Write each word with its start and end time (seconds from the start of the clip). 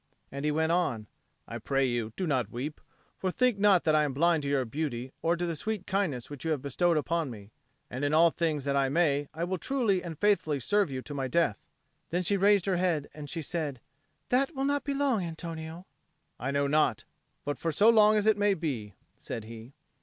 And 0.31 0.45
he 0.45 0.49
went 0.49 0.71
on, 0.71 1.05
"I 1.47 1.59
pray 1.59 1.85
you, 1.85 2.11
do 2.17 2.25
not 2.25 2.49
weep. 2.49 2.81
For 3.19 3.29
think 3.29 3.59
not 3.59 3.83
that 3.83 3.93
I 3.93 4.01
am 4.03 4.13
blind 4.15 4.41
to 4.41 4.49
your 4.49 4.65
beauty 4.65 5.11
or 5.21 5.37
to 5.37 5.45
the 5.45 5.55
sweet 5.55 5.85
kindness 5.85 6.27
which 6.27 6.43
you 6.43 6.49
have 6.49 6.61
bestowed 6.63 6.97
upon 6.97 7.29
me. 7.29 7.51
And 7.87 8.03
in 8.03 8.11
all 8.11 8.31
things 8.31 8.63
that 8.63 8.75
I 8.75 8.89
may, 8.89 9.27
I 9.31 9.43
will 9.43 9.59
truly 9.59 10.01
and 10.03 10.17
faithfully 10.17 10.59
serve 10.59 10.89
you 10.91 11.03
to 11.03 11.13
my 11.13 11.27
death." 11.27 11.59
Then 12.09 12.23
she 12.23 12.35
raised 12.35 12.65
her 12.65 12.77
head 12.77 13.11
and 13.13 13.29
she 13.29 13.43
said, 13.43 13.79
"That 14.29 14.55
will 14.55 14.65
not 14.65 14.83
be 14.83 14.95
long, 14.95 15.21
Antonio." 15.23 15.85
"I 16.39 16.49
know 16.49 16.65
not, 16.65 17.03
but 17.45 17.59
for 17.59 17.71
so 17.71 17.87
long 17.91 18.15
as 18.17 18.25
it 18.25 18.37
may 18.39 18.55
be," 18.55 18.95
said 19.19 19.43
he. 19.43 19.73